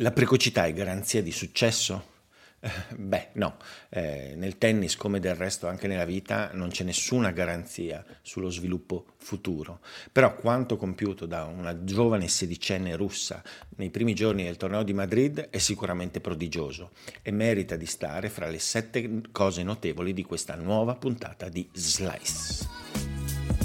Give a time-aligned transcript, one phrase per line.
[0.00, 2.16] La precocità è garanzia di successo?
[2.60, 3.56] Eh, beh, no,
[3.88, 9.06] eh, nel tennis come del resto anche nella vita non c'è nessuna garanzia sullo sviluppo
[9.16, 9.80] futuro,
[10.12, 15.48] però quanto compiuto da una giovane sedicenne russa nei primi giorni del torneo di Madrid
[15.50, 20.94] è sicuramente prodigioso e merita di stare fra le sette cose notevoli di questa nuova
[20.94, 23.57] puntata di Slice.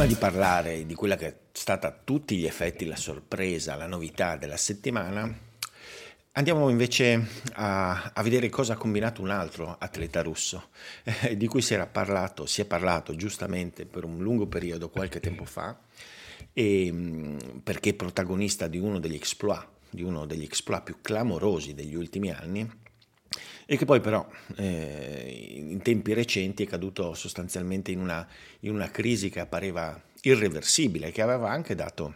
[0.00, 3.86] Prima di parlare di quella che è stata a tutti gli effetti la sorpresa, la
[3.86, 5.30] novità della settimana,
[6.32, 10.70] andiamo invece a, a vedere cosa ha combinato un altro atleta russo,
[11.04, 15.20] eh, di cui si era parlato, si è parlato giustamente per un lungo periodo qualche
[15.20, 15.78] tempo fa,
[16.54, 22.30] e, perché protagonista di uno degli exploit, di uno degli exploit più clamorosi degli ultimi
[22.30, 22.66] anni,
[23.72, 28.26] e che poi però eh, in tempi recenti è caduto sostanzialmente in una,
[28.60, 32.14] in una crisi che appareva irreversibile, che aveva anche dato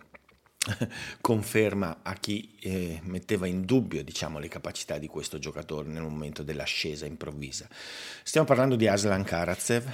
[1.21, 6.43] conferma a chi eh, metteva in dubbio diciamo, le capacità di questo giocatore nel momento
[6.43, 7.69] dell'ascesa improvvisa.
[8.25, 9.89] Stiamo parlando di Aslan Karatsev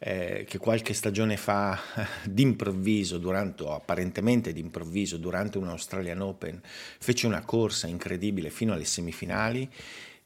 [0.00, 1.78] eh, che qualche stagione fa
[2.28, 6.60] d'improvviso, durante, o apparentemente d'improvviso, durante un Australian Open
[6.98, 9.70] fece una corsa incredibile fino alle semifinali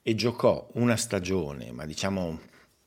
[0.09, 2.41] e giocò una stagione, ma diciamo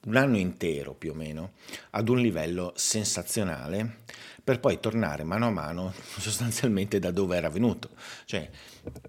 [0.05, 1.52] un anno intero più o meno,
[1.91, 3.97] ad un livello sensazionale,
[4.44, 7.92] per poi tornare mano a mano sostanzialmente da dove era venuto,
[8.25, 8.49] cioè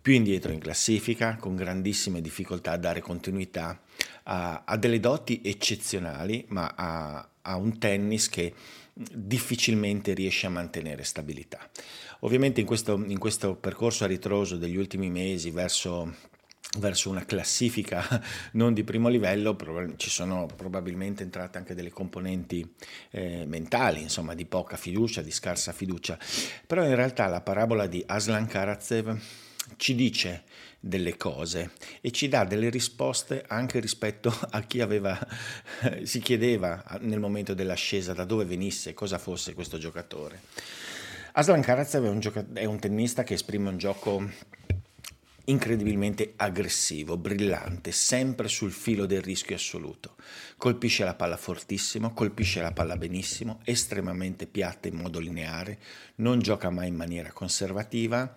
[0.02, 3.80] più indietro in classifica, con grandissime difficoltà a dare continuità
[4.24, 8.52] a, a delle doti eccezionali, ma a, a un tennis che
[8.92, 11.66] difficilmente riesce a mantenere stabilità.
[12.20, 16.30] Ovviamente in questo, in questo percorso a ritroso degli ultimi mesi verso
[16.78, 18.22] verso una classifica
[18.52, 19.56] non di primo livello,
[19.96, 22.74] ci sono probabilmente entrate anche delle componenti
[23.10, 26.18] eh, mentali, insomma di poca fiducia, di scarsa fiducia,
[26.66, 29.20] però in realtà la parabola di Aslan Karatsev
[29.76, 30.44] ci dice
[30.80, 35.18] delle cose e ci dà delle risposte anche rispetto a chi aveva,
[36.02, 40.40] si chiedeva nel momento dell'ascesa da dove venisse, cosa fosse questo giocatore.
[41.34, 44.28] Aslan Karatsev è un, gioca- è un tennista che esprime un gioco
[45.44, 50.16] incredibilmente aggressivo, brillante, sempre sul filo del rischio assoluto.
[50.56, 55.78] Colpisce la palla fortissimo, colpisce la palla benissimo, estremamente piatta in modo lineare,
[56.16, 58.34] non gioca mai in maniera conservativa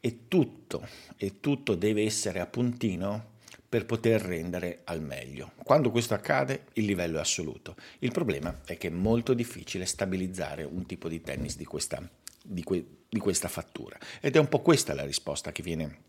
[0.00, 0.86] e tutto,
[1.16, 3.30] e tutto deve essere a puntino
[3.72, 5.52] per poter rendere al meglio.
[5.62, 7.74] Quando questo accade il livello è assoluto.
[8.00, 12.06] Il problema è che è molto difficile stabilizzare un tipo di tennis di questa,
[12.42, 16.00] di que, di questa fattura ed è un po' questa la risposta che viene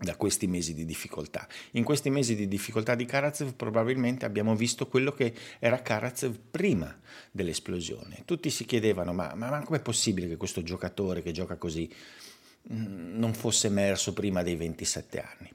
[0.00, 1.46] da questi mesi di difficoltà.
[1.72, 6.96] In questi mesi di difficoltà di Karatsev probabilmente abbiamo visto quello che era Karatsev prima
[7.32, 8.22] dell'esplosione.
[8.24, 11.90] Tutti si chiedevano ma, ma, ma com'è possibile che questo giocatore che gioca così
[12.72, 15.52] mm, non fosse emerso prima dei 27 anni?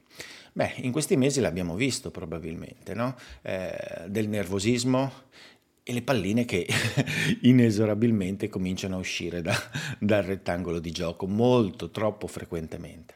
[0.52, 3.16] Beh, in questi mesi l'abbiamo visto probabilmente, no?
[3.42, 5.10] eh, del nervosismo
[5.82, 6.66] e le palline che
[7.42, 9.56] inesorabilmente cominciano a uscire da,
[9.98, 13.14] dal rettangolo di gioco molto, troppo frequentemente.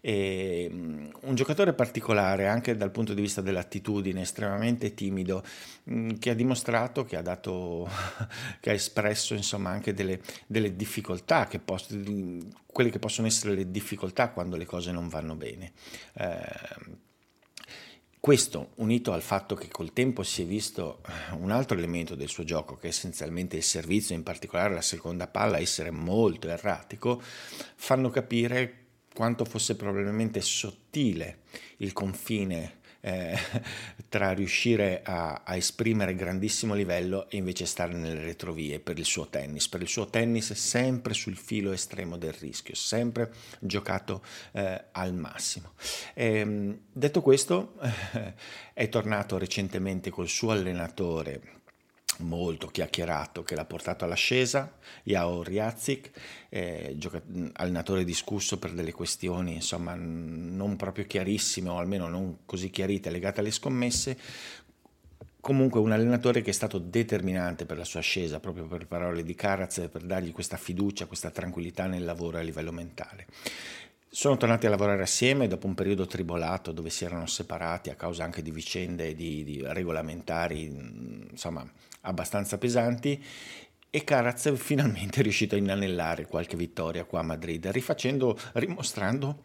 [0.00, 5.42] E, um, un giocatore particolare anche dal punto di vista dell'attitudine, estremamente timido,
[5.84, 7.88] um, che ha dimostrato, che ha, dato,
[8.60, 11.94] che ha espresso insomma anche delle, delle difficoltà, che posso,
[12.66, 15.72] quelle che possono essere le difficoltà quando le cose non vanno bene.
[16.14, 17.08] Eh,
[18.20, 21.00] questo unito al fatto che col tempo si è visto
[21.38, 25.26] un altro elemento del suo gioco, che è essenzialmente il servizio, in particolare la seconda
[25.26, 28.79] palla, essere molto erratico, fanno capire
[29.14, 31.40] quanto fosse probabilmente sottile
[31.78, 33.38] il confine eh,
[34.08, 39.28] tra riuscire a, a, esprimere grandissimo livello e invece stare nelle retrovie per il suo
[39.28, 39.68] tennis.
[39.68, 44.22] Per il suo tennis sempre sul filo estremo del rischio, sempre giocato
[44.52, 45.72] eh, al massimo.
[46.14, 48.34] E, ehm, detto questo, eh,
[48.74, 51.58] è tornato recentemente col suo allenatore
[52.20, 54.72] molto chiacchierato che l'ha portato all'ascesa,
[55.04, 56.10] Yao Riazik,
[56.48, 57.22] eh, gioca-
[57.54, 63.40] allenatore discusso per delle questioni insomma non proprio chiarissime o almeno non così chiarite legate
[63.40, 64.16] alle scommesse,
[65.40, 69.34] comunque un allenatore che è stato determinante per la sua ascesa, proprio per parole di
[69.34, 73.26] Caraz, per dargli questa fiducia, questa tranquillità nel lavoro a livello mentale.
[74.12, 78.24] Sono tornati a lavorare assieme dopo un periodo tribolato dove si erano separati a causa
[78.24, 80.64] anche di vicende di, di regolamentari
[81.30, 81.64] insomma
[82.02, 83.22] abbastanza pesanti
[83.90, 89.42] e Caraz finalmente è riuscito a inanellare qualche vittoria qua a Madrid, rifacendo, rimostrando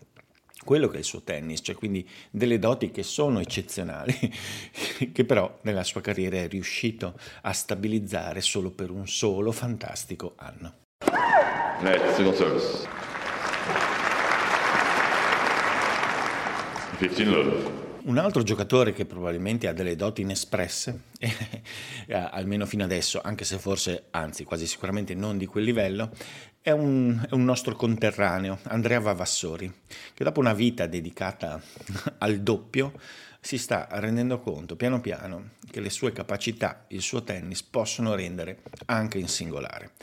[0.64, 4.14] quello che è il suo tennis, cioè quindi delle doti che sono eccezionali,
[5.12, 10.84] che però nella sua carriera è riuscito a stabilizzare solo per un solo fantastico anno.
[11.82, 12.88] Net, single service.
[16.98, 17.85] 15 love.
[18.06, 21.06] Un altro giocatore che probabilmente ha delle doti inespresse,
[22.12, 26.12] almeno fino adesso, anche se forse, anzi quasi sicuramente non di quel livello,
[26.62, 29.74] è un, è un nostro conterraneo, Andrea Vavassori,
[30.14, 31.60] che dopo una vita dedicata
[32.20, 32.94] al doppio
[33.40, 38.62] si sta rendendo conto piano piano che le sue capacità, il suo tennis possono rendere
[38.86, 39.94] anche in singolare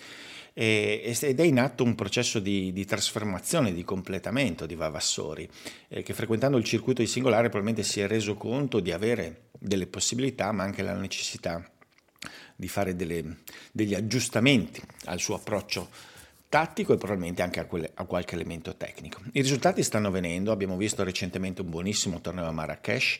[0.54, 5.48] ed è in atto un processo di, di trasformazione, di completamento di Vavassori,
[5.88, 9.86] eh, che frequentando il circuito di singolare probabilmente si è reso conto di avere delle
[9.86, 11.66] possibilità ma anche la necessità
[12.54, 13.38] di fare delle,
[13.72, 15.88] degli aggiustamenti al suo approccio
[16.48, 19.20] tattico e probabilmente anche a, quelle, a, qualche elemento tecnico.
[19.32, 23.18] I risultati stanno venendo, abbiamo visto recentemente un buonissimo torneo a Marrakesh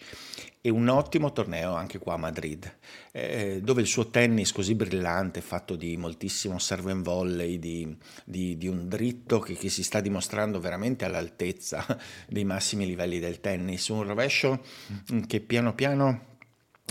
[0.64, 2.72] e un ottimo torneo anche qua a Madrid,
[3.10, 8.56] eh, dove il suo tennis così brillante, fatto di moltissimo serve and volley, di, di,
[8.56, 11.84] di un dritto che, che, si sta dimostrando veramente all'altezza
[12.28, 14.64] dei massimi livelli del tennis, un rovescio
[15.26, 16.30] che piano piano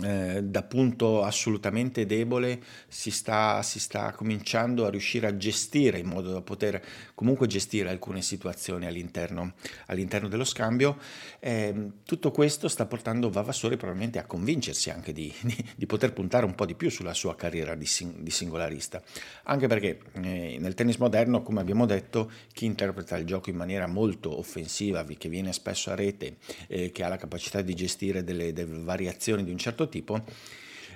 [0.03, 6.07] eh, da punto assolutamente debole si sta, si sta, cominciando a riuscire a gestire in
[6.07, 6.81] modo da poter
[7.13, 9.53] comunque gestire alcune situazioni all'interno,
[9.87, 10.97] all'interno dello scambio.
[11.39, 16.45] Eh, tutto questo sta portando Vavassori probabilmente a convincersi anche di, di, di, poter puntare
[16.45, 19.03] un po' di più sulla sua carriera di, di singolarista,
[19.43, 23.87] anche perché eh, nel tennis moderno, come abbiamo detto, chi interpreta il gioco in maniera
[23.87, 28.53] molto offensiva, che viene spesso a rete, eh, che ha la capacità di gestire delle,
[28.53, 30.23] delle variazioni di un certo tipo,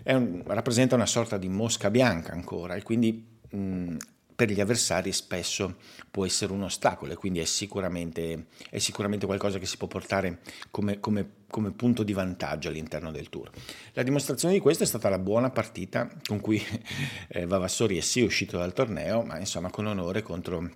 [0.05, 3.95] un, rappresenta una sorta di mosca bianca ancora e quindi mh,
[4.35, 5.77] per gli avversari spesso
[6.11, 10.39] può essere un ostacolo e quindi è sicuramente, è sicuramente qualcosa che si può portare
[10.71, 13.49] come, come, come, punto di vantaggio all'interno del tour.
[13.93, 16.61] La dimostrazione di questo è stata la buona partita con cui
[17.29, 20.69] eh, Vavassori è sì uscito dal torneo, ma insomma con onore contro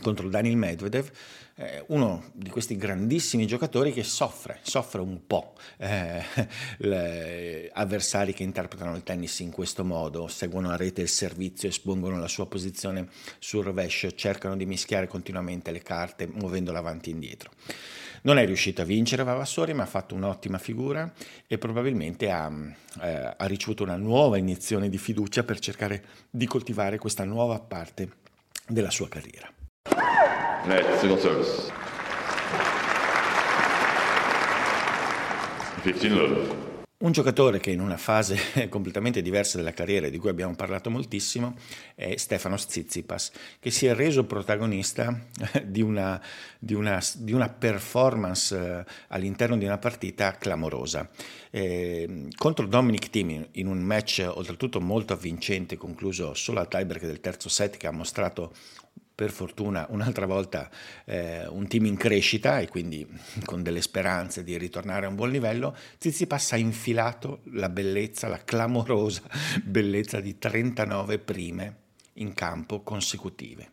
[0.00, 1.10] contro Daniel Medvedev,
[1.58, 6.22] eh, uno di questi grandissimi giocatori che soffre, soffre un po' eh,
[6.78, 12.18] le avversari che interpretano il tennis in questo modo, seguono a rete il servizio, espongono
[12.18, 13.08] la sua posizione
[13.38, 17.50] sul rovescio, cercano di mischiare continuamente le carte muovendola avanti e indietro.
[18.22, 21.10] Non è riuscito a vincere Vavassori, ma ha fatto un'ottima figura
[21.46, 22.50] e probabilmente ha,
[23.00, 28.24] eh, ha ricevuto una nuova iniezione di fiducia per cercare di coltivare questa nuova parte
[28.66, 29.48] della sua carriera.
[30.66, 31.72] Net, single service.
[35.82, 36.64] 15 love.
[36.98, 38.38] Un giocatore che in una fase
[38.68, 41.54] completamente diversa della carriera di cui abbiamo parlato moltissimo
[41.94, 45.16] è Stefano Tsitsipas, che si è reso protagonista
[45.62, 46.20] di una,
[46.58, 51.08] di una, di una performance eh, all'interno di una partita clamorosa.
[51.50, 57.20] Eh, contro Dominic Thiem in un match oltretutto molto avvincente, concluso solo al tiebreak del
[57.20, 58.52] terzo set, che ha mostrato
[59.16, 60.68] per fortuna un'altra volta
[61.06, 63.04] eh, un team in crescita e quindi
[63.44, 68.44] con delle speranze di ritornare a un buon livello, Tsitsipas ha infilato la bellezza, la
[68.44, 69.22] clamorosa
[69.64, 71.76] bellezza di 39 prime
[72.14, 73.70] in campo consecutive.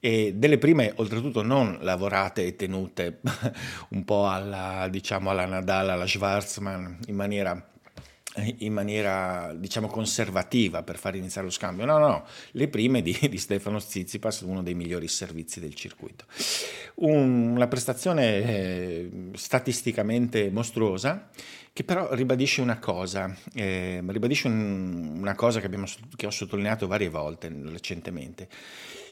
[0.00, 3.20] E delle prime, oltretutto, non lavorate e tenute
[3.90, 7.71] un po' alla, diciamo, alla Nadal, alla Schwarzman, in maniera
[8.58, 11.84] in maniera diciamo conservativa per far iniziare lo scambio.
[11.84, 12.26] No, no, no.
[12.52, 16.24] le prime di, di Stefano Zizipas, uno dei migliori servizi del circuito.
[16.96, 21.28] Un, una prestazione eh, statisticamente mostruosa
[21.72, 25.86] che però ribadisce una cosa, eh, ribadisce un, una cosa che, abbiamo,
[26.16, 28.48] che ho sottolineato varie volte recentemente.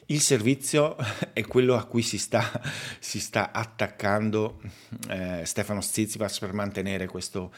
[0.07, 0.95] Il servizio
[1.33, 2.61] è quello a cui si sta,
[2.99, 4.61] si sta attaccando
[5.09, 7.51] eh, Stefano Zizipas per mantenere questo,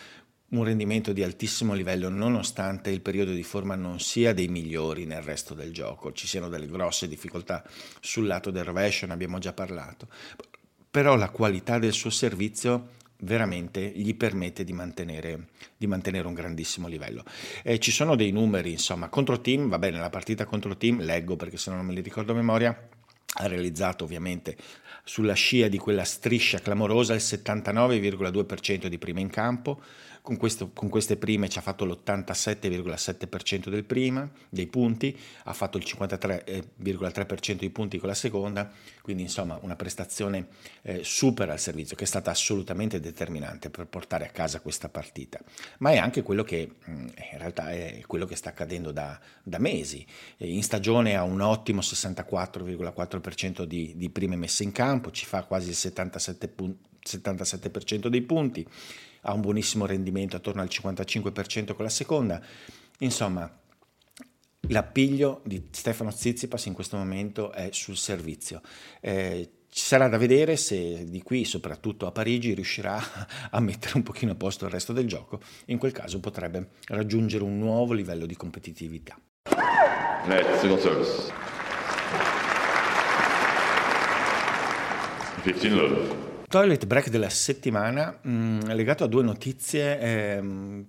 [0.53, 5.22] un rendimento di altissimo livello nonostante il periodo di forma non sia dei migliori nel
[5.22, 7.63] resto del gioco, ci siano delle grosse difficoltà
[8.00, 10.07] sul lato del rovescio, ne abbiamo già parlato,
[10.89, 12.89] però la qualità del suo servizio
[13.24, 17.24] veramente gli permette di mantenere, di mantenere un grandissimo livello.
[17.63, 21.36] Eh, ci sono dei numeri, insomma, contro team, va bene, la partita contro team, leggo
[21.36, 22.89] perché se no non me li ricordo a memoria,
[23.36, 24.55] ha realizzato ovviamente
[25.03, 29.81] sulla scia di quella striscia clamorosa il 79,2% di prima in campo,
[30.24, 35.77] con, questo, con queste prime ci ha fatto l'87,7% del prima, dei punti, ha fatto
[35.77, 40.48] il 53,3% dei punti con la seconda, quindi insomma una prestazione
[40.84, 45.42] eh, super al servizio che è stata assolutamente determinante per portare a casa questa partita,
[45.80, 50.08] ma è anche quello che in realtà è quello che sta accadendo da, da mesi.
[50.38, 55.68] In stagione ha un ottimo 64,4% di, di prime messe in campo, ci fa quasi
[55.68, 58.65] il 77 punti 77% dei punti,
[59.24, 62.42] ha un buonissimo rendimento attorno al 55% con la seconda.
[63.00, 63.51] Insomma,
[64.70, 68.62] l'appiglio di Stefano Zizipas in questo momento è sul servizio.
[69.01, 73.01] Eh, ci sarà da vedere se di qui, soprattutto a Parigi, riuscirà
[73.50, 75.39] a mettere un pochino a posto il resto del gioco.
[75.65, 79.18] In quel caso potrebbe raggiungere un nuovo livello di competitività.
[80.25, 81.32] Net single service.
[85.44, 86.32] 15 love.
[86.53, 90.86] Toilet break della settimana mh, mm, legato a due notizie ehm,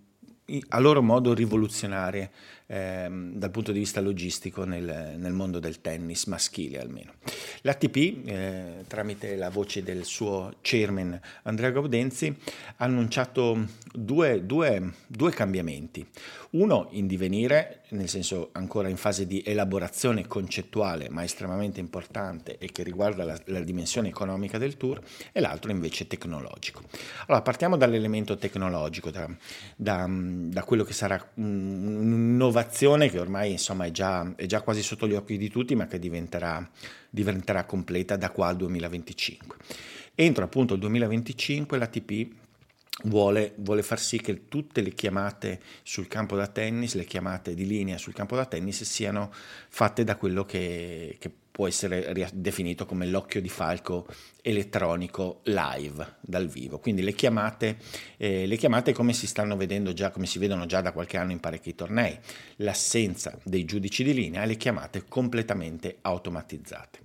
[0.68, 2.30] a loro modo rivoluzionarie
[2.66, 7.14] ehm, dal punto di vista logistico nel, nel, mondo del tennis maschile almeno.
[7.62, 12.34] L'ATP, eh, tramite la voce del suo chairman Andrea Gaudenzi,
[12.76, 16.06] ha annunciato due, due, due cambiamenti.
[16.50, 22.70] Uno in divenire, nel senso ancora in fase di elaborazione concettuale, ma estremamente importante e
[22.70, 25.00] che riguarda la, la dimensione economica del tour,
[25.32, 26.82] e l'altro invece tecnologico.
[27.26, 29.28] Allora, partiamo dall'elemento tecnologico, da,
[29.74, 32.53] da, da quello che sarà un'innovazione
[33.10, 35.98] che ormai insomma, è, già, è già quasi sotto gli occhi di tutti, ma che
[35.98, 36.68] diventerà,
[37.10, 39.56] diventerà completa da qua al 2025.
[40.14, 42.42] Entro appunto il 2025 l'ATP
[43.02, 47.66] Vuole, vuole, far sì che tutte le chiamate sul campo da tennis, le chiamate di
[47.66, 49.32] linea sul campo da tennis siano
[49.68, 54.08] fatte da quello che, che può essere definito come l'occhio di falco
[54.42, 56.80] elettronico live dal vivo.
[56.80, 57.76] Quindi le chiamate,
[58.16, 61.30] eh, le chiamate come si stanno vedendo già, come si vedono già da qualche anno
[61.30, 62.18] in parecchi tornei,
[62.56, 66.98] l'assenza dei giudici di linea e le chiamate completamente automatizzate.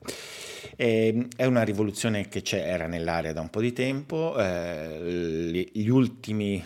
[0.75, 6.65] Eh, è una rivoluzione che era nell'area da un po' di tempo, eh, gli, ultimi,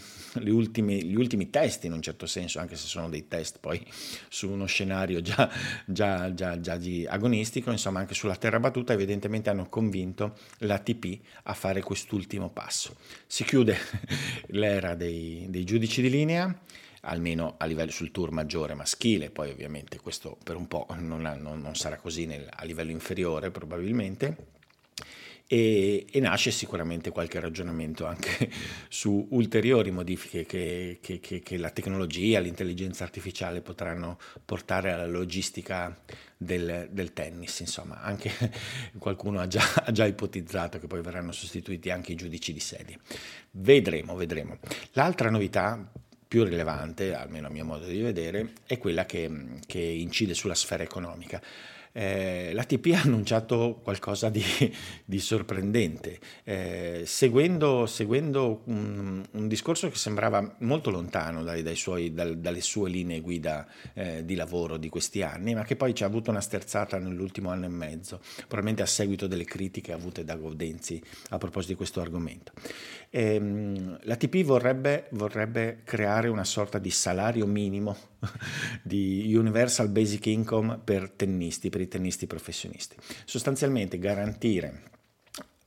[0.49, 3.83] ultimi, gli, ultimi, test in un certo senso, anche se sono dei test poi
[4.29, 5.49] su uno scenario già,
[5.85, 11.81] già, già, già agonistico, insomma anche sulla terra battuta evidentemente hanno convinto l'ATP a fare
[11.81, 12.95] quest'ultimo passo.
[13.27, 13.77] Si chiude
[14.47, 16.55] l'era dei, dei giudici di linea,
[17.01, 21.61] almeno a livello sul tour maggiore maschile, poi ovviamente questo per un po' non, non,
[21.61, 24.61] non sarà così nel, a livello inferiore probabilmente.
[25.53, 28.49] E, e, nasce sicuramente qualche ragionamento anche
[28.89, 35.95] su ulteriori modifiche che, che, che, che, la tecnologia, l'intelligenza artificiale potranno portare alla logistica
[36.35, 37.59] del, del tennis.
[37.59, 38.31] Insomma, anche
[38.97, 42.97] qualcuno ha già, ha già, ipotizzato che poi verranno sostituiti anche i giudici di serie.
[43.51, 44.57] Vedremo, vedremo.
[44.93, 45.87] L'altra novità
[46.27, 49.29] più rilevante, almeno a mio modo di vedere, è quella che,
[49.67, 51.39] che incide sulla sfera economica
[51.93, 54.43] eh, l'ATP ha annunciato qualcosa di,
[55.05, 62.13] di sorprendente, eh, seguendo, seguendo un, un, discorso che sembrava molto lontano dai, dai suoi,
[62.13, 66.03] dal, dalle sue linee guida eh, di lavoro di questi anni, ma che poi ci
[66.03, 70.35] ha avuto una sterzata nell'ultimo anno e mezzo, probabilmente a seguito delle critiche avute da
[70.35, 72.53] Gaudenzi a proposito di questo argomento.
[73.11, 77.95] Ehm, L'ATP vorrebbe, vorrebbe creare una sorta di salario minimo
[78.81, 82.95] di Universal Basic Income per tennisti, per i tennisti professionisti.
[83.25, 84.91] Sostanzialmente garantire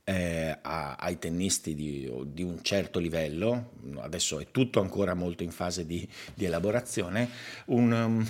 [0.03, 5.51] eh, a, ai tennisti di, di, un certo livello, adesso è tutto ancora molto in
[5.51, 7.29] fase di, di elaborazione,
[7.65, 7.91] un...
[7.91, 8.27] Um,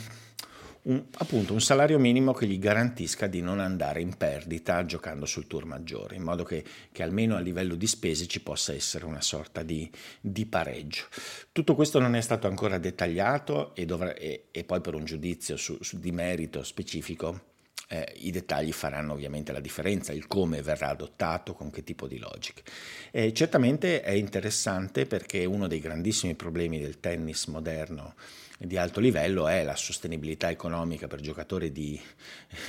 [0.87, 5.47] un, appunto un salario minimo che gli garantisca di non andare in perdita giocando sul
[5.47, 9.21] tour maggiore, in modo che, che almeno a livello di spese ci possa essere una
[9.21, 9.89] sorta di,
[10.21, 11.03] di pareggio.
[11.51, 15.57] Tutto questo non è stato ancora dettagliato e, dovrà, e, e poi per un giudizio
[15.57, 17.55] su, su, di merito specifico
[17.87, 22.17] eh, I dettagli faranno ovviamente la differenza, il come verrà adottato, con che tipo di
[22.17, 22.63] logiche.
[23.11, 28.15] Eh, certamente è interessante perché uno dei grandissimi problemi del tennis moderno
[28.59, 31.99] di alto livello è la sostenibilità economica per giocatori di,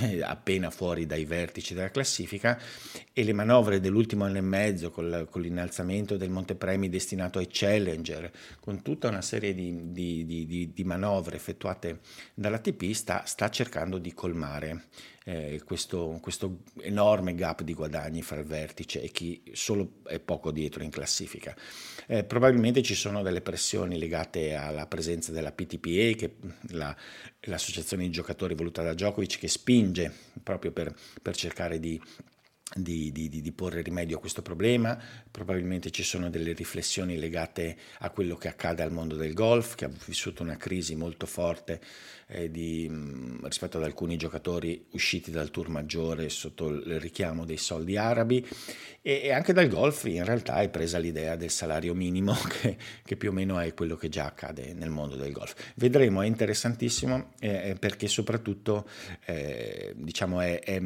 [0.01, 2.61] eh, appena fuori dai vertici della classifica
[3.13, 8.31] e le manovre dell'ultimo anno e mezzo con, con l'innalzamento del montepremi destinato ai challenger,
[8.61, 12.01] con tutta una serie di, di, di, manovre effettuate
[12.35, 14.85] dall'ATP sta, sta cercando di colmare
[15.29, 20.51] eh, questo, questo, enorme gap di guadagni fra il vertice e chi solo è poco
[20.51, 21.55] dietro in classifica.
[22.07, 26.37] Eh, probabilmente ci sono delle pressioni legate alla presenza della PTPA, che
[26.71, 26.97] la,
[27.41, 30.11] l'associazione di giocatori voluta da Djokovic, che spinge
[30.43, 32.01] proprio per, per cercare di
[32.75, 38.11] di, di, di, porre rimedio a questo problema, probabilmente ci sono delle riflessioni legate a
[38.11, 41.81] quello che accade al mondo del golf, che ha vissuto una crisi molto forte
[42.29, 47.57] eh, di, mh, rispetto ad alcuni giocatori usciti dal tour maggiore sotto il richiamo dei
[47.57, 48.47] soldi arabi
[49.01, 53.17] e, e anche dal golf in realtà è presa l'idea del salario minimo che, che,
[53.17, 55.55] più o meno è quello che già accade nel mondo del golf.
[55.77, 58.89] Vedremo, è interessantissimo eh, perché soprattutto
[59.25, 60.81] eh, diciamo è, è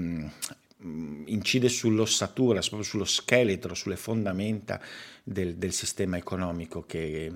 [0.84, 4.80] Mm, incide sull'ossatura, sullo scheletro, sulle fondamenta
[5.22, 7.30] del, del sistema economico che,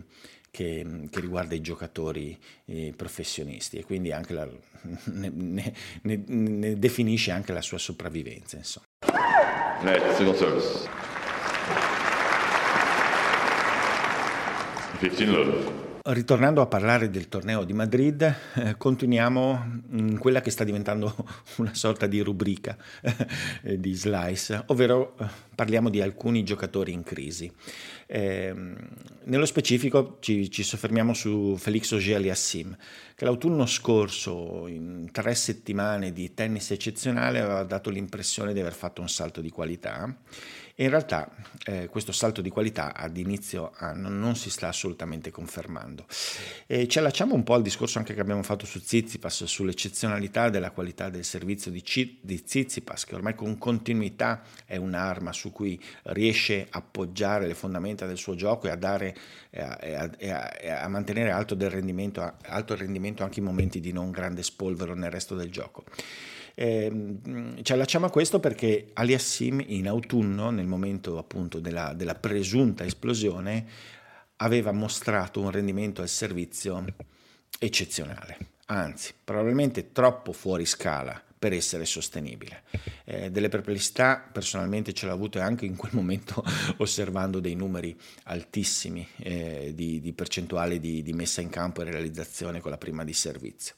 [0.57, 4.49] che, che, riguarda i giocatori eh, professionisti e quindi anche la,
[5.13, 5.31] ne,
[6.01, 8.57] ne, ne, definisce anche la sua sopravvivenza.
[8.57, 8.87] Insomma.
[9.83, 10.89] Net, single service.
[14.99, 15.85] 15 love.
[16.09, 21.15] Ritornando a parlare del torneo di Madrid, eh, continuiamo in quella che sta diventando
[21.57, 22.77] una sorta di rubrica
[23.63, 27.53] eh, di Slice, ovvero eh, parliamo di alcuni giocatori in crisi.
[28.07, 28.77] Ehm,
[29.25, 32.77] nello specifico ci, ci, soffermiamo su Felix Auger-Aliassime,
[33.17, 39.01] che l'autunno scorso, in tre settimane di tennis eccezionale, aveva dato l'impressione di aver fatto
[39.01, 40.15] un salto di qualità
[40.79, 41.31] e in realtà
[41.65, 46.05] eh, questo salto di qualità ad inizio anno non si sta assolutamente confermando.
[46.67, 50.73] E ci allacciamo un po' al discorso anche che abbiamo fatto su Zizipas, sull'eccezionalità della
[50.73, 55.83] qualità del servizio di, C- di Zizipas, che ormai con continuità è un'arma su cui
[56.09, 59.17] riesce a appoggiare le fondamenta del suo gioco e a, dare,
[59.49, 64.11] e a, a, a mantenere alto, rendimento, alto il rendimento anche in momenti di non
[64.11, 65.85] grande spolvero nel resto del gioco.
[66.55, 67.19] Eh,
[67.63, 73.67] ci allacciamo a questo perché Aliassim in autunno, nel momento appunto della, della presunta esplosione,
[74.37, 76.85] aveva mostrato un rendimento al servizio
[77.59, 82.63] eccezionale, anzi probabilmente troppo fuori scala per essere sostenibile.
[83.05, 86.43] Eh, delle perplessità personalmente ce l'ho avute anche in quel momento
[86.79, 92.61] osservando dei numeri altissimi eh, di, di, percentuale di, di, messa in campo e realizzazione
[92.61, 93.75] con la prima di servizio.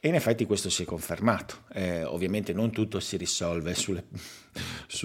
[0.00, 1.64] E in effetti questo si è confermato.
[1.72, 4.04] Eh, ovviamente non tutto si risolve sulle,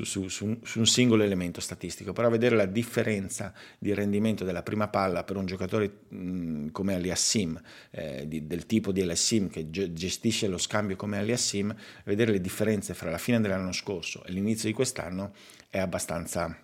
[0.03, 4.63] su, su, su, su, un singolo elemento statistico, però vedere la differenza di rendimento della
[4.63, 7.60] prima palla per un giocatore mh, come Aliassim,
[7.91, 11.74] eh, del tipo di Aliassim che gestisce lo scambio come Aliassim,
[12.06, 15.34] vedere le differenze fra la fine dell'anno scorso e l'inizio di quest'anno
[15.69, 16.56] è abbastanza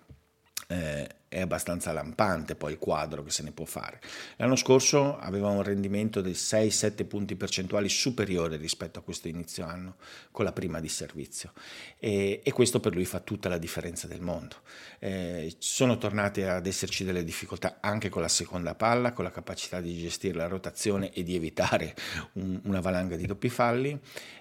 [0.68, 4.00] eh, è abbastanza lampante poi il quadro che se ne può fare.
[4.36, 9.96] L'anno scorso aveva un rendimento di 6-7 punti percentuali superiore rispetto a questo inizio anno
[10.30, 11.52] con la prima di servizio
[11.98, 14.56] e, e questo per lui fa tutta la differenza del mondo.
[14.98, 19.80] Eh, sono tornate ad esserci delle difficoltà anche con la seconda palla, con la capacità
[19.80, 21.94] di gestire la rotazione e di evitare
[22.34, 23.98] un, una valanga di doppi falli.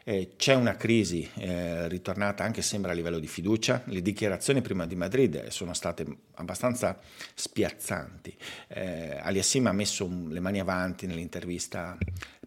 [0.07, 3.81] Eh, c'è una crisi eh, ritornata anche sembra a livello di fiducia.
[3.87, 6.99] Le dichiarazioni prima di Madrid sono state abbastanza abbastanza
[7.33, 8.35] spiazzanti.
[8.67, 11.97] Eh, Aliassim ha messo le mani avanti nell'intervista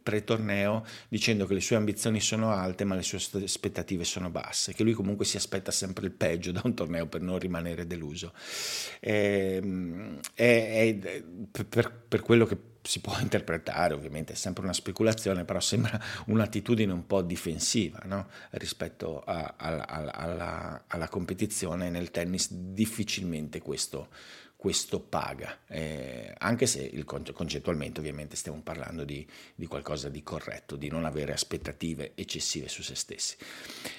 [0.00, 4.82] pre-torneo dicendo che le sue ambizioni sono alte ma le sue aspettative sono basse, che
[4.82, 8.32] lui comunque si aspetta sempre il peggio da un torneo per non rimanere deluso.
[9.00, 9.60] Eh,
[10.34, 11.22] è,
[11.68, 12.56] per, per quello che
[12.88, 18.28] si può interpretare, ovviamente è sempre una speculazione, però sembra un'attitudine un po' difensiva no?
[18.52, 24.08] rispetto a, a, a, alla, alla, competizione nel tennis, difficilmente questo,
[24.56, 30.76] questo paga, eh, anche se il, concettualmente ovviamente stiamo parlando di, di, qualcosa di corretto,
[30.76, 33.36] di non avere aspettative eccessive su se stessi.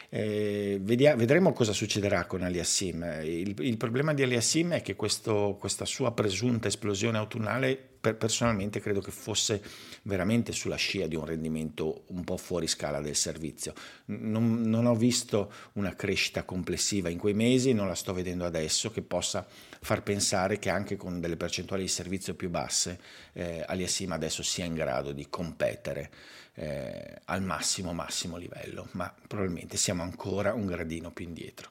[0.10, 3.22] Eh, vedia, vedremo cosa succederà con Aliassim.
[3.22, 9.02] Il, il problema di Aliassim è che questo, questa sua presunta esplosione autunnale personalmente credo
[9.02, 9.62] che fosse
[10.10, 13.74] veramente sulla scia di un rendimento un po' fuori scala del servizio.
[14.06, 18.92] Non, non ho visto una crescita complessiva in quei mesi, non la sto vedendo adesso
[18.92, 19.48] che possa
[19.82, 23.00] far pensare che anche con delle percentuali di servizio più basse
[23.32, 26.10] eh, Aliassima adesso sia in grado di competere
[26.60, 31.70] eh, al massimo massimo livello, ma probabilmente siamo ancora un gradino più indietro.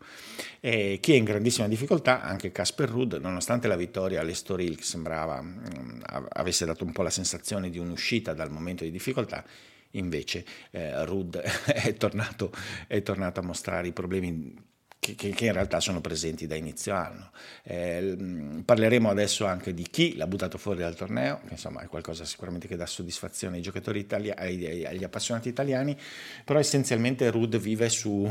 [0.61, 5.43] E chi è in grandissima difficoltà, anche Casper Rudd, nonostante la vittoria all'Estoril che sembrava
[5.43, 9.45] mh, mm, avesse dato un po' la sensazione di un'uscita dal momento di difficoltà,
[9.93, 11.37] invece eh, Rudd
[11.67, 12.53] è tornato,
[12.87, 14.77] è tornato a mostrare i problemi
[15.15, 17.31] che, che, in realtà sono presenti da inizio anno.
[17.63, 22.25] Eh, parleremo adesso anche di chi l'ha buttato fuori dal torneo, che insomma è qualcosa
[22.25, 25.97] sicuramente che dà soddisfazione ai giocatori italiani, agli, appassionati italiani,
[26.45, 28.31] però essenzialmente Rud vive su,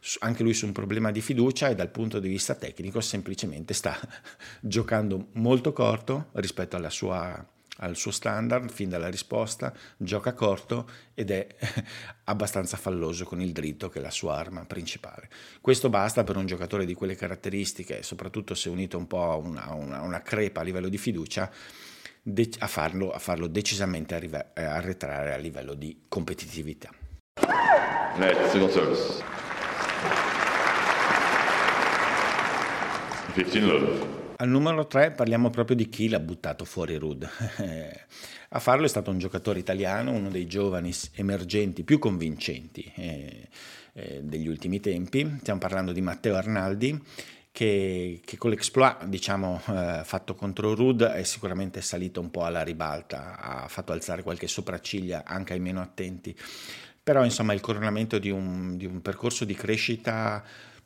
[0.00, 3.74] su, anche lui su un problema di fiducia e dal punto di vista tecnico semplicemente
[3.74, 3.98] sta
[4.60, 7.44] giocando molto corto rispetto alla sua
[7.78, 11.46] al suo standard fin dalla risposta, gioca corto ed è
[12.24, 15.28] abbastanza falloso con il dritto che è la sua arma principale.
[15.60, 19.72] Questo basta per un giocatore di quelle caratteristiche, soprattutto se unito un po' a una,
[19.72, 21.50] una, una crepa a livello di fiducia,
[22.58, 24.14] a farlo, a farlo decisamente
[24.54, 26.90] arretrare a livello di competitività.
[28.16, 29.22] Net, single service.
[33.34, 34.23] 15 love.
[34.36, 37.28] Al numero 3 parliamo proprio di chi l'ha buttato fuori Rud.
[38.50, 43.48] A farlo è stato un giocatore italiano, uno dei giovani emergenti più convincenti eh,
[43.92, 45.36] eh, degli ultimi tempi.
[45.38, 47.00] Stiamo parlando di Matteo Arnaldi,
[47.52, 52.62] che, che con l'exploit diciamo, eh, fatto contro Rud è sicuramente salito un po' alla
[52.62, 56.36] ribalta, ha fatto alzare qualche sopracciglia anche ai meno attenti.
[57.02, 60.42] Però insomma il coronamento di un, di un percorso di crescita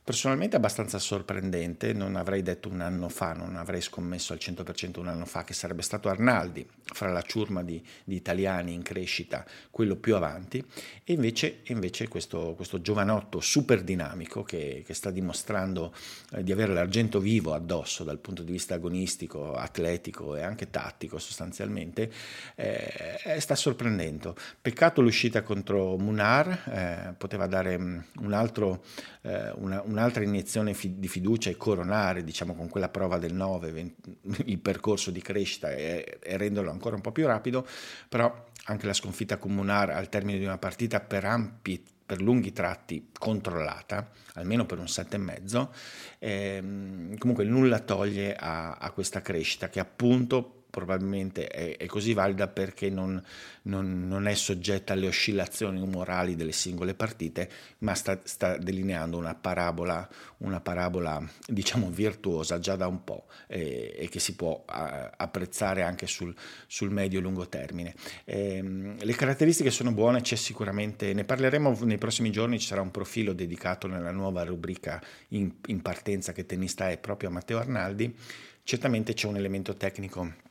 [0.09, 5.09] Personalmente abbastanza sorprendente, non avrei detto un anno fa, non avrei scommesso al 100% un
[5.09, 9.97] anno fa che sarebbe stato Arnaldi, fra la ciurma di, di italiani in crescita, quello
[9.97, 10.65] più avanti,
[11.05, 15.93] e invece, invece questo, questo, giovanotto super dinamico che, che sta dimostrando
[16.33, 21.19] eh, di avere l'argento vivo addosso dal punto di vista agonistico, atletico e anche tattico
[21.19, 22.11] sostanzialmente,
[22.55, 24.35] eh, sta sorprendendo.
[24.63, 28.85] Peccato l'uscita contro Munar, eh, poteva dare mm, un altro,
[29.21, 33.95] eh, una, una un'altra iniezione di fiducia e coronare, diciamo, con quella prova del 9
[34.47, 37.67] il percorso di crescita e, e renderlo ancora un po' più rapido,
[38.09, 43.11] però anche la sconfitta comunale al termine di una partita per ampi per lunghi tratti
[43.19, 45.75] controllata, almeno per un set e mezzo,
[46.19, 52.47] ehm, comunque nulla toglie a, a, questa crescita che appunto probabilmente è, è, così valida
[52.47, 53.23] perché non,
[53.63, 59.35] non, non, è soggetta alle oscillazioni umorali delle singole partite, ma sta, sta delineando una
[59.35, 60.07] parabola,
[60.39, 65.83] una parabola, diciamo virtuosa già da un po' e, e che si può a, apprezzare
[65.83, 66.35] anche sul,
[66.67, 67.95] sul medio-lungo termine.
[68.25, 72.83] E, ehm, le caratteristiche sono buone, c'è sicuramente, ne parleremo nei prossimi giorni, ci sarà
[72.83, 77.59] un profilo dedicato nella nuova rubrica in, in partenza che tennista è proprio a Matteo
[77.59, 78.15] Arnaldi.
[78.63, 80.47] Certamente c'è un elemento tecnico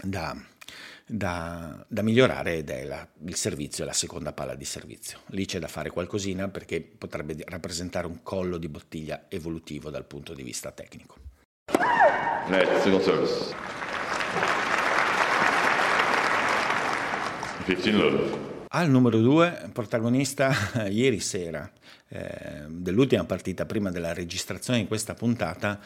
[0.00, 0.36] da,
[1.06, 5.18] da, da migliorare ed è la, il servizio, la seconda palla di servizio.
[5.26, 10.34] Lì c'è da fare qualcosina perché potrebbe rappresentare un collo di bottiglia evolutivo dal punto
[10.34, 11.16] di vista tecnico.
[12.48, 13.54] Net, single service.
[17.64, 18.50] 15 love.
[18.68, 20.52] Al numero 2, protagonista
[20.88, 21.70] ieri sera
[22.08, 25.78] eh, dell'ultima partita prima della registrazione di questa puntata,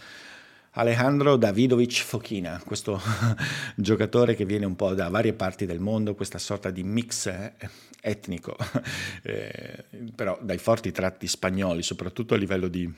[0.78, 3.00] Alejandro Davidovic Fochina, questo
[3.76, 7.54] giocatore che viene un po' da varie parti del mondo, questa sorta di mix eh,
[8.02, 8.54] etnico,
[9.24, 9.84] eh,
[10.14, 12.92] però dai forti tratti spagnoli, soprattutto a livello di,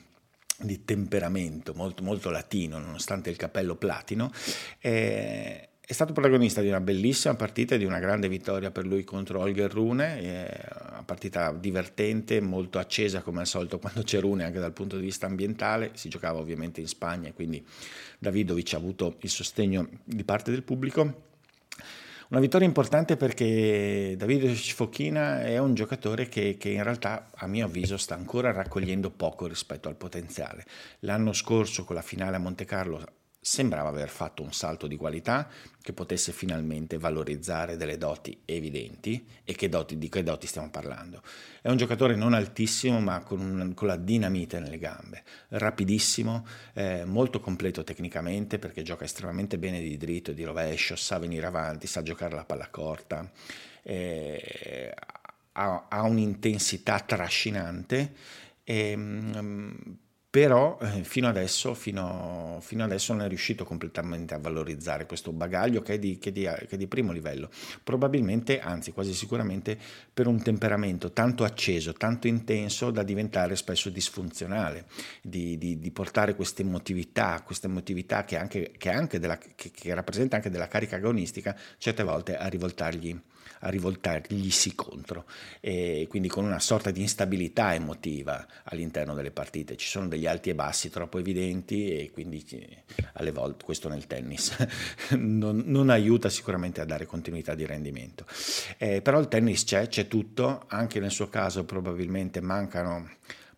[0.58, 4.32] di temperamento, molto, molto, latino, nonostante il capello platino.
[4.80, 9.04] Eh, è stato protagonista di una bellissima partita e di una grande vittoria per lui
[9.04, 10.52] contro Holger Rune,
[10.90, 15.02] una partita divertente, molto accesa come al solito quando c'è Rune anche dal punto di
[15.02, 17.64] vista ambientale, si giocava ovviamente in Spagna quindi
[18.18, 21.22] Davidovic ha avuto il sostegno di parte del pubblico.
[22.28, 27.64] Una vittoria importante perché Davidovic Fochina è un giocatore che, che, in realtà a mio
[27.64, 30.66] avviso sta ancora raccogliendo poco rispetto al potenziale.
[31.00, 33.17] L'anno scorso con la finale a Monte Carlo
[33.48, 35.48] sembrava aver fatto un salto di qualità
[35.80, 41.22] che potesse finalmente valorizzare delle doti evidenti e che doti, di che doti stiamo parlando.
[41.62, 47.06] È un giocatore non altissimo ma con, un, con la dinamite nelle gambe, rapidissimo, eh,
[47.06, 52.02] molto completo tecnicamente perché gioca estremamente bene di dritto di rovescio, sa venire avanti, sa
[52.02, 53.30] giocare la palla corta,
[53.82, 54.94] eh,
[55.52, 58.12] ha, ha, un'intensità trascinante.
[58.62, 59.98] E, um,
[60.30, 65.80] però eh, fino, adesso, fino, fino, adesso, non è riuscito completamente a valorizzare questo bagaglio
[65.80, 67.48] che è, di, che, di, che è, di, primo livello,
[67.82, 69.78] probabilmente, anzi quasi sicuramente,
[70.12, 74.84] per un temperamento tanto acceso, tanto intenso da diventare spesso disfunzionale,
[75.22, 80.50] di, di, portare questa emotività, questa emotività che, anche, che, anche della, che rappresenta anche
[80.50, 83.18] della carica agonistica, certe volte a rivoltargli
[83.60, 85.24] a rivoltarglisi contro,
[85.60, 89.76] e quindi con una sorta di instabilità emotiva all'interno delle partite.
[89.76, 92.44] Ci sono degli alti e bassi troppo evidenti e quindi
[93.14, 94.56] alle volte questo nel tennis
[95.16, 98.24] non, non aiuta sicuramente a dare continuità di rendimento.
[98.76, 103.10] Eh, però il tennis c'è, c'è tutto, anche nel suo caso probabilmente mancano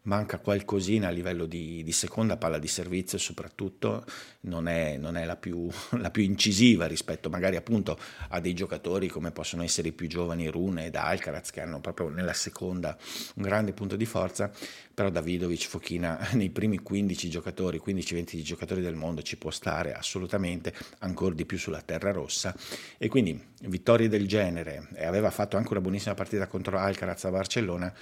[0.03, 4.05] manca qualcosina a livello di, di seconda palla di servizio soprattutto,
[4.43, 5.69] non è, non è la, più,
[6.01, 10.49] la, più, incisiva rispetto magari appunto a dei giocatori come possono essere i più giovani
[10.49, 12.97] Rune ed Alcaraz che hanno proprio nella seconda
[13.35, 14.51] un grande punto di forza,
[14.95, 20.73] però Davidovic, Fochina nei primi 15 giocatori, 15-20 giocatori del mondo ci può stare assolutamente,
[21.01, 22.55] ancora di più sulla terra rossa.
[22.97, 27.31] E quindi vittorie del genere e aveva fatto anche una buonissima partita contro Alcaraz a
[27.31, 27.95] Barcellona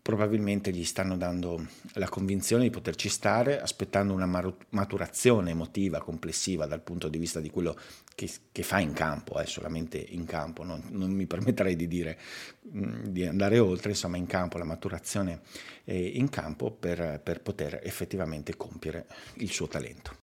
[0.00, 6.82] probabilmente gli stanno dando la convinzione di poterci stare, aspettando una maturazione emotiva complessiva dal
[6.82, 7.76] punto di vista di quello
[8.14, 12.18] che, che fa in campo, eh, solamente in campo, non, non mi permetterei di dire
[12.60, 15.40] di andare oltre, insomma in campo, la maturazione
[15.84, 20.16] eh, in campo per, per poter effettivamente compiere il suo talento.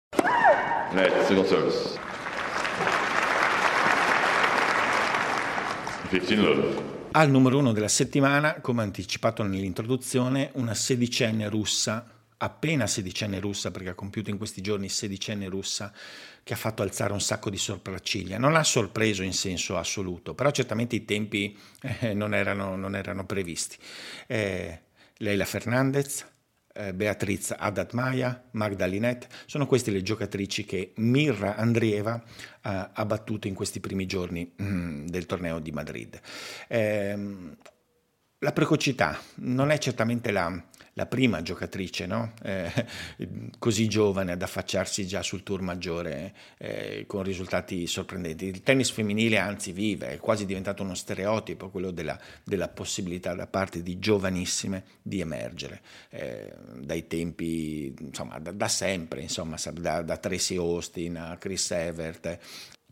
[0.93, 1.99] Net, single service.
[6.13, 6.92] 15 love.
[7.15, 13.89] Al numero uno della settimana, come anticipato nell'introduzione, una sedicenne russa, appena sedicenne russa, perché
[13.89, 15.93] ha compiuto in questi giorni sedicenne russa,
[16.41, 18.39] che ha fatto alzare un sacco di sopracciglia.
[18.39, 21.55] Non ha sorpreso in senso assoluto, però certamente i tempi
[21.99, 23.77] eh, non, erano, non, erano, previsti.
[24.25, 24.81] Eh,
[25.17, 26.25] Leila Fernandez,
[26.93, 33.79] Beatriz Haddad-Maya, Magdalinette, sono queste le giocatrici che Mirra Andrieva eh, ha battuto in questi
[33.79, 36.19] primi giorni mm, del torneo di Madrid.
[38.43, 40.61] La precocità non è certamente la,
[40.95, 42.33] la prima giocatrice no?
[42.43, 42.69] eh,
[43.57, 48.47] così giovane ad affacciarsi già sul tour maggiore eh, con risultati sorprendenti.
[48.47, 53.47] Il tennis femminile anzi vive, è quasi diventato uno stereotipo quello della, della possibilità da
[53.47, 55.79] parte di giovanissime di emergere,
[56.09, 62.39] eh, dai tempi, insomma, da, da sempre, insomma, da, da Tracy Austin a Chris Evert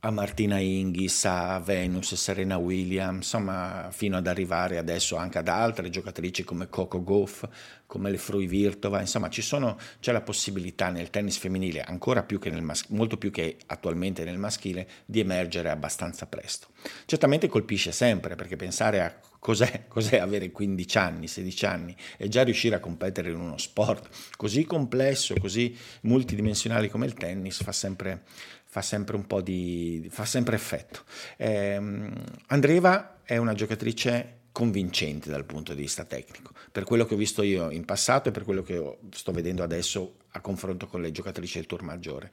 [0.03, 5.91] a Martina Hingis, a Venus, Serena Williams, insomma, fino ad arrivare adesso anche ad altre
[5.91, 7.47] giocatrici come Coco Goff,
[7.85, 12.63] come le Fruivirtova, insomma, sono, c'è la possibilità nel tennis femminile, ancora più che nel
[12.63, 16.69] mas- molto più che attualmente nel maschile, di emergere abbastanza presto.
[17.05, 22.43] Certamente colpisce sempre, perché pensare a cos'è, cos'è avere 15 anni, 16 anni e già
[22.43, 28.23] riuscire a competere in uno sport così complesso, così multidimensionale come il tennis fa sempre,
[28.71, 30.07] fa sempre un po' di...
[30.09, 31.01] fa sempre effetto.
[31.35, 31.75] Eh,
[32.47, 37.41] Andreva è una giocatrice convincente dal punto di vista tecnico, per quello che ho visto
[37.41, 41.57] io in passato e per quello che sto vedendo adesso a confronto con le giocatrici
[41.57, 42.31] del tour maggiore.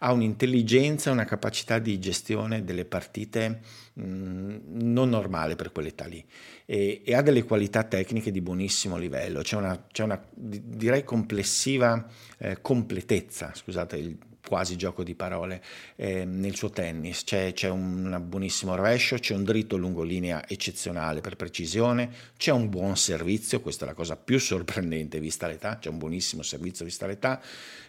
[0.00, 3.60] Ha un'intelligenza, una capacità di gestione delle partite
[3.98, 6.22] mm, non normale per quell'età lì
[6.66, 12.06] e, e, ha delle qualità tecniche di buonissimo livello, c'è una, c'è una direi complessiva
[12.36, 15.62] eh, completezza, scusate il quasi gioco di parole
[15.96, 17.22] eh, nel suo tennis.
[17.22, 22.96] C'è, c'è un buonissimo rovescio, c'è un dritto lungolinea eccezionale per precisione, c'è un buon
[22.96, 27.42] servizio, questa è la cosa più sorprendente vista l'età, c'è un buonissimo servizio vista l'età,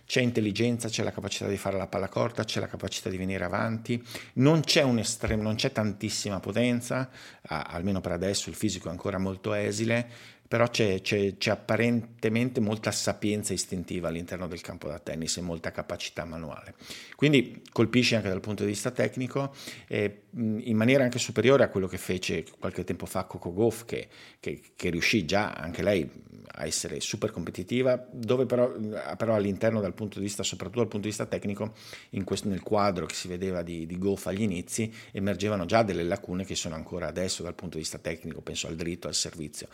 [0.05, 3.45] c'è intelligenza, c'è la capacità di fare la palla corta, c'è la capacità di venire
[3.45, 7.09] avanti, non c'è un estremo, non c'è tantissima potenza,
[7.43, 10.09] almeno per adesso il fisico è ancora molto esile,
[10.49, 15.69] però c'è, c'è, c'è, apparentemente molta sapienza istintiva all'interno del campo da tennis e molta
[15.71, 16.73] capacità manuale.
[17.15, 19.53] Quindi colpisce anche dal punto di vista tecnico
[19.85, 24.07] eh, in maniera anche superiore a quello che fece qualche tempo fa Coco Goff, che,
[24.39, 26.09] che, che riuscì già anche lei
[26.53, 28.73] a essere super competitiva, dove però,
[29.17, 31.75] però, all'interno dal punto di vista, soprattutto dal punto di vista tecnico,
[32.23, 36.43] questo, nel quadro che si vedeva di, di Goff agli inizi, emergevano già delle lacune
[36.43, 39.67] che sono ancora adesso dal punto di vista tecnico, penso al dritto, al servizio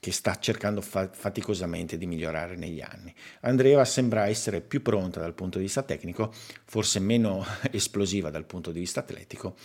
[0.00, 3.14] che, sta cercando faticosamente di migliorare negli anni.
[3.40, 6.32] Andrea sembra essere più pronta dal punto di vista tecnico,
[6.64, 9.56] forse meno esplosiva dal punto di vista atletico.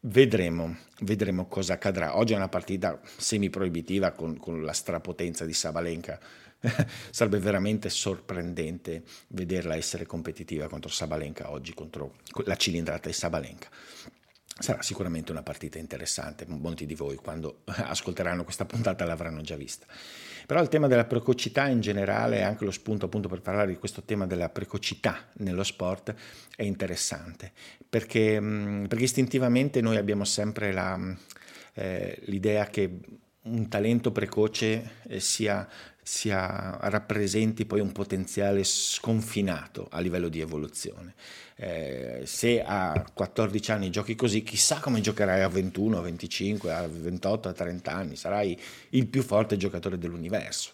[0.00, 2.18] Vedremo, vedremo cosa accadrà.
[2.18, 6.20] Oggi è una partita semi-proibitiva con, con la strapotenza di Sabalenka.
[7.10, 13.68] Sarebbe veramente sorprendente vederla essere competitiva contro Sabalenka oggi, contro la cilindrata di Sabalenka.
[14.56, 19.86] Sarà sicuramente una partita interessante, molti di voi quando ascolteranno questa puntata l'avranno già vista.
[20.46, 24.02] Però il tema della precocità in generale, anche lo spunto appunto per parlare di questo
[24.02, 26.14] tema della precocità nello sport,
[26.54, 27.50] è interessante,
[27.88, 28.38] perché,
[28.86, 30.98] perché istintivamente noi abbiamo sempre la,
[31.74, 32.98] eh, l'idea che
[33.44, 35.68] un talento precoce eh, sia
[36.04, 41.14] sia, rappresenti poi un potenziale sconfinato a livello di evoluzione.
[41.56, 46.86] Eh, se a 14 anni giochi così, chissà come giocherai a 21, a 25, a
[46.86, 48.58] 28, a 30 anni, sarai
[48.90, 50.72] il più forte giocatore dell'universo.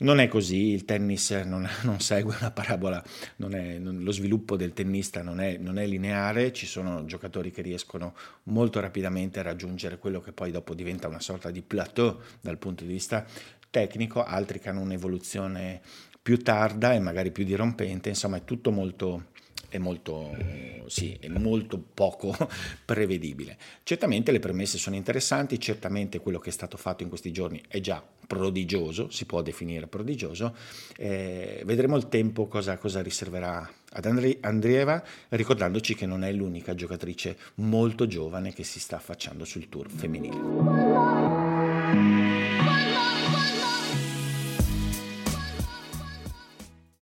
[0.00, 3.02] Non è così, il tennis non, non segue una parabola,
[3.36, 7.50] non è, non, lo sviluppo del tennista non è, non è, lineare, ci sono giocatori
[7.50, 12.20] che riescono molto rapidamente a raggiungere quello che poi dopo diventa una sorta di plateau
[12.40, 13.26] dal punto di vista
[13.70, 15.80] tecnico, altri che hanno un'evoluzione
[16.20, 19.36] più tarda e magari più dirompente, insomma è tutto molto
[19.68, 20.34] è molto,
[20.86, 22.34] sì, è molto poco
[22.84, 23.56] prevedibile.
[23.82, 27.80] Certamente le premesse sono interessanti, certamente quello che è stato fatto in questi giorni è
[27.80, 30.54] già prodigioso, si può definire prodigioso,
[30.96, 36.74] eh, vedremo il tempo cosa, cosa riserverà ad Andri- Andrieva, ricordandoci che non è l'unica
[36.74, 41.37] giocatrice molto giovane che si sta affacciando sul tour femminile.